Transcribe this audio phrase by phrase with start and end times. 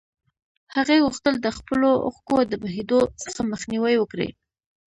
[0.75, 4.29] هغې غوښتل د خپلو اوښکو د بهېدو څخه مخنيوی وکړي.